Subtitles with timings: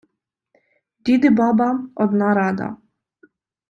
[1.05, 2.75] дід і баба– одна рада